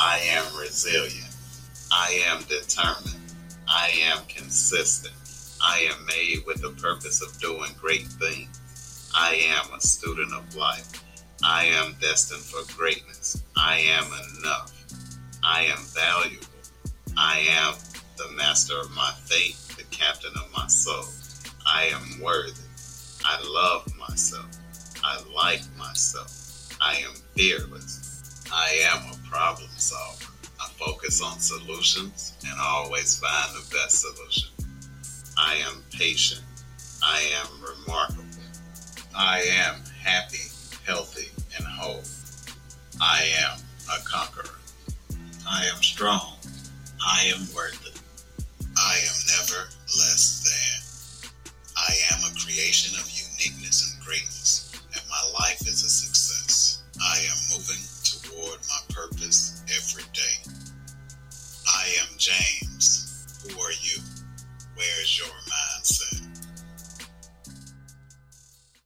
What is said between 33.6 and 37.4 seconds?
best solution. I am patient. I